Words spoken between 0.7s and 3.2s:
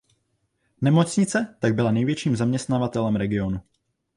Nemocnice tak byla největším zaměstnavatelem v